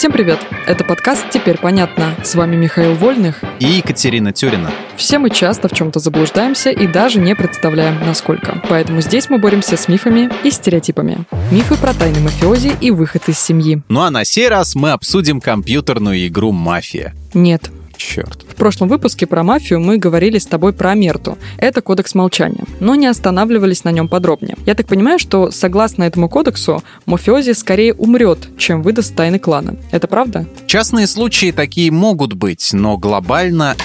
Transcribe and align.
Всем 0.00 0.12
привет! 0.12 0.38
Это 0.66 0.82
подкаст 0.82 1.28
«Теперь 1.28 1.58
понятно». 1.58 2.14
С 2.24 2.34
вами 2.34 2.56
Михаил 2.56 2.94
Вольных 2.94 3.44
и 3.58 3.66
Екатерина 3.66 4.32
Тюрина. 4.32 4.70
Все 4.96 5.18
мы 5.18 5.28
часто 5.28 5.68
в 5.68 5.72
чем-то 5.72 5.98
заблуждаемся 5.98 6.70
и 6.70 6.86
даже 6.86 7.20
не 7.20 7.36
представляем, 7.36 8.00
насколько. 8.06 8.62
Поэтому 8.70 9.02
здесь 9.02 9.28
мы 9.28 9.36
боремся 9.36 9.76
с 9.76 9.88
мифами 9.88 10.30
и 10.42 10.50
стереотипами. 10.50 11.26
Мифы 11.50 11.76
про 11.76 11.92
тайны 11.92 12.18
мафиози 12.20 12.72
и 12.80 12.90
выход 12.90 13.28
из 13.28 13.38
семьи. 13.38 13.82
Ну 13.90 14.00
а 14.00 14.10
на 14.10 14.24
сей 14.24 14.48
раз 14.48 14.74
мы 14.74 14.92
обсудим 14.92 15.38
компьютерную 15.38 16.26
игру 16.28 16.50
«Мафия». 16.50 17.12
Нет, 17.34 17.70
Черт. 18.00 18.46
В 18.48 18.54
прошлом 18.54 18.88
выпуске 18.88 19.26
про 19.26 19.42
мафию 19.42 19.78
мы 19.78 19.98
говорили 19.98 20.38
с 20.38 20.46
тобой 20.46 20.72
про 20.72 20.94
Мерту. 20.94 21.36
Это 21.58 21.82
кодекс 21.82 22.14
молчания, 22.14 22.64
но 22.80 22.94
не 22.94 23.06
останавливались 23.06 23.84
на 23.84 23.90
нем 23.90 24.08
подробнее. 24.08 24.56
Я 24.64 24.74
так 24.74 24.86
понимаю, 24.86 25.18
что 25.18 25.50
согласно 25.50 26.04
этому 26.04 26.30
кодексу, 26.30 26.82
мафиози 27.04 27.52
скорее 27.52 27.92
умрет, 27.92 28.38
чем 28.56 28.82
выдаст 28.82 29.14
тайны 29.14 29.38
клана. 29.38 29.76
Это 29.90 30.08
правда? 30.08 30.46
Частные 30.66 31.06
случаи 31.06 31.52
такие 31.52 31.90
могут 31.90 32.32
быть, 32.32 32.70
но 32.72 32.96
глобально 32.96 33.76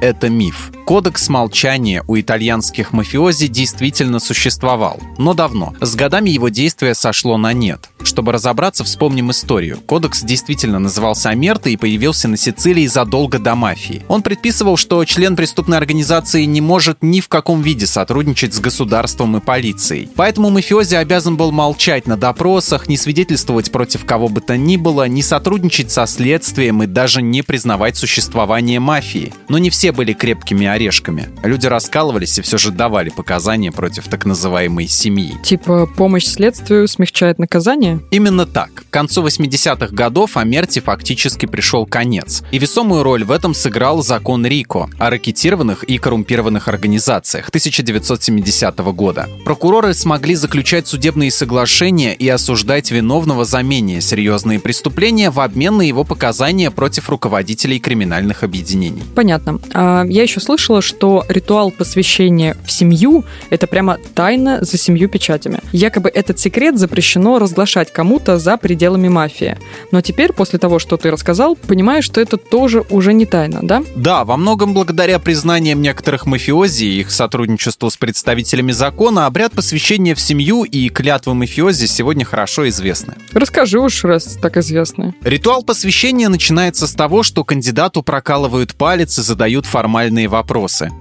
это 0.00 0.30
миф. 0.30 0.72
Кодекс 0.84 1.30
молчания 1.30 2.04
у 2.06 2.20
итальянских 2.20 2.92
мафиози 2.92 3.46
действительно 3.46 4.18
существовал, 4.18 5.00
но 5.16 5.32
давно. 5.32 5.72
С 5.80 5.94
годами 5.94 6.28
его 6.28 6.50
действие 6.50 6.94
сошло 6.94 7.38
на 7.38 7.54
нет. 7.54 7.88
Чтобы 8.02 8.32
разобраться, 8.32 8.84
вспомним 8.84 9.30
историю. 9.30 9.78
Кодекс 9.86 10.22
действительно 10.22 10.78
назывался 10.78 11.30
Амерта 11.30 11.70
и 11.70 11.78
появился 11.78 12.28
на 12.28 12.36
Сицилии 12.36 12.86
задолго 12.86 13.38
до 13.38 13.54
мафии. 13.54 14.02
Он 14.08 14.22
предписывал, 14.22 14.76
что 14.76 15.02
член 15.06 15.36
преступной 15.36 15.78
организации 15.78 16.44
не 16.44 16.60
может 16.60 16.98
ни 17.00 17.20
в 17.20 17.28
каком 17.28 17.62
виде 17.62 17.86
сотрудничать 17.86 18.52
с 18.52 18.60
государством 18.60 19.38
и 19.38 19.40
полицией. 19.40 20.10
Поэтому 20.14 20.50
мафиози 20.50 20.96
обязан 20.96 21.38
был 21.38 21.50
молчать 21.50 22.06
на 22.06 22.18
допросах, 22.18 22.88
не 22.88 22.98
свидетельствовать 22.98 23.72
против 23.72 24.04
кого 24.04 24.28
бы 24.28 24.42
то 24.42 24.58
ни 24.58 24.76
было, 24.76 25.08
не 25.08 25.22
сотрудничать 25.22 25.90
со 25.90 26.06
следствием 26.06 26.82
и 26.82 26.86
даже 26.86 27.22
не 27.22 27.40
признавать 27.40 27.96
существование 27.96 28.80
мафии. 28.80 29.32
Но 29.48 29.56
не 29.56 29.70
все 29.70 29.90
были 29.90 30.12
крепкими 30.12 30.73
орешками. 30.74 31.28
Люди 31.42 31.66
раскалывались 31.66 32.38
и 32.38 32.42
все 32.42 32.58
же 32.58 32.70
давали 32.70 33.10
показания 33.10 33.72
против 33.72 34.08
так 34.08 34.24
называемой 34.24 34.88
семьи. 34.88 35.34
Типа 35.42 35.86
помощь 35.86 36.26
следствию 36.26 36.86
смягчает 36.88 37.38
наказание? 37.38 38.00
Именно 38.10 38.46
так. 38.46 38.70
К 38.74 38.90
концу 38.90 39.24
80-х 39.24 39.94
годов 39.94 40.36
Амерти 40.36 40.80
фактически 40.80 41.46
пришел 41.46 41.86
конец. 41.86 42.42
И 42.50 42.58
весомую 42.58 43.02
роль 43.02 43.24
в 43.24 43.30
этом 43.30 43.54
сыграл 43.54 44.02
закон 44.02 44.46
Рико 44.46 44.90
о 44.98 45.10
ракетированных 45.10 45.84
и 45.84 45.98
коррумпированных 45.98 46.68
организациях 46.68 47.48
1970 47.48 48.78
года. 48.78 49.28
Прокуроры 49.44 49.94
смогли 49.94 50.34
заключать 50.34 50.86
судебные 50.86 51.30
соглашения 51.30 52.14
и 52.14 52.28
осуждать 52.28 52.90
виновного 52.90 53.44
за 53.44 53.62
менее 53.62 54.00
серьезные 54.00 54.58
преступления 54.58 55.30
в 55.30 55.40
обмен 55.40 55.78
на 55.78 55.82
его 55.82 56.04
показания 56.04 56.70
против 56.70 57.08
руководителей 57.08 57.78
криминальных 57.78 58.42
объединений. 58.42 59.02
Понятно. 59.14 59.60
А 59.72 60.04
я 60.04 60.22
еще 60.22 60.40
слышала, 60.40 60.63
что 60.64 61.24
ритуал 61.28 61.70
посвящения 61.70 62.56
в 62.64 62.70
семью— 62.72 63.24
это 63.50 63.66
прямо 63.66 63.98
тайна 64.14 64.64
за 64.64 64.78
семью 64.78 65.08
печатями. 65.08 65.60
Якобы 65.72 66.08
этот 66.08 66.38
секрет 66.38 66.78
запрещено 66.78 67.38
разглашать 67.38 67.92
кому-то 67.92 68.38
за 68.38 68.56
пределами 68.56 69.08
мафии. 69.08 69.58
Но 69.90 70.00
теперь, 70.00 70.32
после 70.32 70.58
того, 70.58 70.78
что 70.78 70.96
ты 70.96 71.10
рассказал, 71.10 71.54
понимаешь, 71.54 72.04
что 72.04 72.20
это 72.20 72.38
тоже 72.38 72.82
уже 72.88 73.12
не 73.12 73.26
тайна, 73.26 73.60
да? 73.62 73.82
Да, 73.94 74.24
во 74.24 74.38
многом 74.38 74.72
благодаря 74.72 75.18
признаниям 75.18 75.82
некоторых 75.82 76.24
мафиози 76.24 76.84
и 76.84 77.00
их 77.00 77.10
сотрудничеству 77.10 77.90
с 77.90 77.98
представителями 77.98 78.72
закона, 78.72 79.26
обряд 79.26 79.52
посвящения 79.52 80.14
в 80.14 80.20
семью 80.20 80.64
и 80.64 80.88
клятвы 80.88 81.34
мафиози 81.34 81.86
сегодня 81.86 82.24
хорошо 82.24 82.68
известны. 82.68 83.14
Расскажи 83.32 83.78
уж, 83.78 84.04
раз 84.04 84.38
так 84.40 84.56
известны. 84.56 85.14
Ритуал 85.22 85.62
посвящения 85.62 86.28
начинается 86.28 86.86
с 86.86 86.92
того, 86.94 87.22
что 87.22 87.44
кандидату 87.44 88.02
прокалывают 88.02 88.74
палец 88.74 89.18
и 89.18 89.22
задают 89.22 89.66
формальные 89.66 90.28
вопросы. 90.28 90.53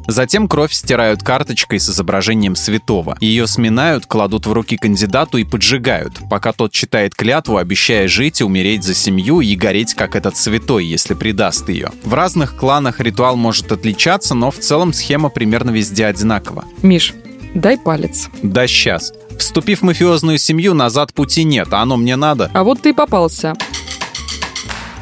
Затем 0.07 0.47
кровь 0.47 0.73
стирают 0.73 1.23
карточкой 1.23 1.79
с 1.79 1.89
изображением 1.89 2.55
святого. 2.55 3.17
Ее 3.21 3.47
сминают, 3.47 4.05
кладут 4.05 4.47
в 4.47 4.51
руки 4.51 4.77
кандидату 4.77 5.37
и 5.37 5.43
поджигают, 5.43 6.19
пока 6.29 6.53
тот 6.53 6.71
читает 6.71 7.13
клятву, 7.15 7.57
обещая 7.57 8.07
жить 8.07 8.41
и 8.41 8.43
умереть 8.43 8.83
за 8.83 8.93
семью 8.93 9.41
и 9.41 9.55
гореть 9.55 9.93
как 9.93 10.15
этот 10.15 10.35
святой, 10.35 10.85
если 10.85 11.13
предаст 11.13 11.69
ее. 11.69 11.91
В 12.03 12.13
разных 12.13 12.55
кланах 12.55 12.99
ритуал 12.99 13.35
может 13.35 13.71
отличаться, 13.71 14.33
но 14.33 14.51
в 14.51 14.57
целом 14.57 14.91
схема 14.91 15.29
примерно 15.29 15.69
везде 15.69 16.05
одинакова. 16.05 16.65
Миш, 16.81 17.13
дай 17.53 17.77
палец. 17.77 18.29
Да 18.41 18.67
сейчас. 18.67 19.13
Вступив 19.37 19.79
в 19.79 19.83
мафиозную 19.83 20.37
семью, 20.37 20.73
назад 20.73 21.13
пути 21.13 21.43
нет, 21.43 21.69
а 21.71 21.81
оно 21.81 21.97
мне 21.97 22.15
надо. 22.15 22.49
А 22.53 22.63
вот 22.63 22.81
ты 22.81 22.89
и 22.89 22.93
попался. 22.93 23.53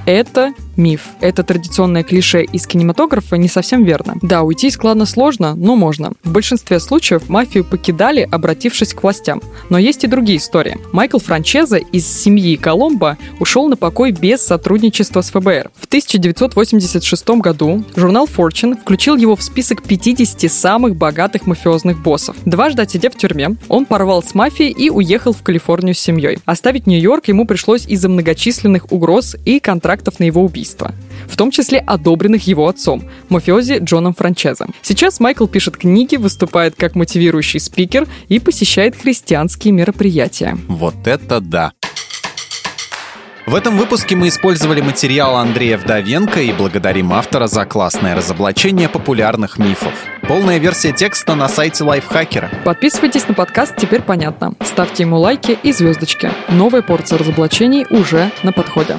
Это 0.05 0.53
миф. 0.77 1.01
Это 1.19 1.43
традиционное 1.43 2.03
клише 2.03 2.43
из 2.43 2.67
кинематографа 2.67 3.35
не 3.35 3.47
совсем 3.47 3.83
верно. 3.83 4.15
Да, 4.21 4.43
уйти 4.43 4.67
из 4.67 4.77
клана 4.77 5.05
сложно, 5.05 5.55
но 5.55 5.75
можно. 5.75 6.13
В 6.23 6.31
большинстве 6.31 6.79
случаев 6.79 7.29
мафию 7.29 7.63
покидали, 7.63 8.27
обратившись 8.29 8.93
к 8.93 9.03
властям. 9.03 9.41
Но 9.69 9.77
есть 9.77 10.03
и 10.03 10.07
другие 10.07 10.37
истории. 10.37 10.77
Майкл 10.91 11.19
Франчеза 11.19 11.77
из 11.77 12.07
семьи 12.07 12.55
Коломбо 12.55 13.17
ушел 13.39 13.67
на 13.67 13.75
покой 13.75 14.11
без 14.11 14.41
сотрудничества 14.41 15.21
с 15.21 15.31
ФБР. 15.31 15.71
В 15.75 15.85
1986 15.85 17.29
году 17.41 17.83
журнал 17.95 18.27
Fortune 18.27 18.79
включил 18.79 19.17
его 19.17 19.35
в 19.35 19.43
список 19.43 19.83
50 19.83 20.51
самых 20.51 20.95
богатых 20.95 21.45
мафиозных 21.45 22.01
боссов. 22.01 22.35
Дважды 22.45 22.81
отсидев 22.81 23.13
в 23.13 23.17
тюрьме, 23.17 23.55
он 23.67 23.85
порвал 23.85 24.23
с 24.23 24.33
мафией 24.33 24.71
и 24.71 24.89
уехал 24.89 25.33
в 25.33 25.43
Калифорнию 25.43 25.95
с 25.95 25.99
семьей. 25.99 26.39
Оставить 26.45 26.87
Нью-Йорк 26.87 27.27
ему 27.27 27.45
пришлось 27.45 27.85
из-за 27.87 28.09
многочисленных 28.09 28.91
угроз 28.91 29.35
и 29.45 29.59
контрактов 29.59 30.19
на 30.19 30.25
его 30.25 30.43
убийство 30.43 30.60
убийства, 30.61 30.93
в 31.27 31.35
том 31.35 31.51
числе 31.51 31.79
одобренных 31.79 32.47
его 32.47 32.67
отцом, 32.67 33.03
мафиози 33.29 33.79
Джоном 33.81 34.13
Франчезо. 34.13 34.67
Сейчас 34.81 35.19
Майкл 35.19 35.47
пишет 35.47 35.77
книги, 35.77 36.17
выступает 36.17 36.75
как 36.75 36.95
мотивирующий 36.95 37.59
спикер 37.59 38.07
и 38.29 38.39
посещает 38.39 38.95
христианские 38.95 39.73
мероприятия. 39.73 40.57
Вот 40.67 40.95
это 41.05 41.39
да! 41.39 41.71
В 43.47 43.55
этом 43.55 43.75
выпуске 43.75 44.15
мы 44.15 44.27
использовали 44.27 44.81
материал 44.81 45.35
Андрея 45.35 45.77
Вдовенко 45.77 46.41
и 46.41 46.53
благодарим 46.53 47.11
автора 47.11 47.47
за 47.47 47.65
классное 47.65 48.15
разоблачение 48.15 48.87
популярных 48.87 49.57
мифов. 49.57 49.93
Полная 50.27 50.59
версия 50.59 50.93
текста 50.93 51.35
на 51.35 51.49
сайте 51.49 51.83
Лайфхакера. 51.83 52.49
Подписывайтесь 52.63 53.27
на 53.27 53.33
подкаст 53.33 53.75
«Теперь 53.75 54.03
понятно». 54.03 54.53
Ставьте 54.61 55.03
ему 55.03 55.17
лайки 55.17 55.57
и 55.63 55.73
звездочки. 55.73 56.31
Новая 56.49 56.83
порция 56.83 57.17
разоблачений 57.17 57.85
уже 57.89 58.31
на 58.43 58.53
подходе. 58.53 58.95